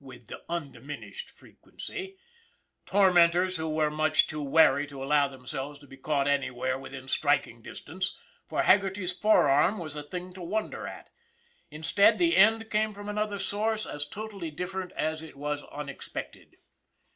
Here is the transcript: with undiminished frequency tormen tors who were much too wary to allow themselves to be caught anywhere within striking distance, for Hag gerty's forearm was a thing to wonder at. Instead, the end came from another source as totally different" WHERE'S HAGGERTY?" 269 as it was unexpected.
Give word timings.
with 0.03 0.31
undiminished 0.49 1.29
frequency 1.29 2.17
tormen 2.87 3.31
tors 3.31 3.57
who 3.57 3.69
were 3.69 3.91
much 3.91 4.25
too 4.25 4.41
wary 4.41 4.87
to 4.87 5.03
allow 5.03 5.27
themselves 5.27 5.77
to 5.77 5.85
be 5.85 5.95
caught 5.95 6.27
anywhere 6.27 6.75
within 6.79 7.07
striking 7.07 7.61
distance, 7.61 8.17
for 8.47 8.63
Hag 8.63 8.81
gerty's 8.81 9.13
forearm 9.13 9.77
was 9.77 9.95
a 9.95 10.01
thing 10.01 10.33
to 10.33 10.41
wonder 10.41 10.87
at. 10.87 11.11
Instead, 11.69 12.17
the 12.17 12.35
end 12.35 12.71
came 12.71 12.95
from 12.95 13.09
another 13.09 13.37
source 13.37 13.85
as 13.85 14.07
totally 14.07 14.49
different" 14.49 14.91
WHERE'S 14.97 15.19
HAGGERTY?" 15.19 15.33
269 15.33 15.59
as 15.59 15.61
it 15.61 15.69
was 15.69 15.69
unexpected. 15.71 16.55